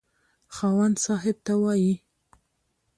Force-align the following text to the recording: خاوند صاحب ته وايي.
خاوند 0.55 0.95
صاحب 1.05 1.37
ته 1.45 1.53
وايي. 1.63 1.93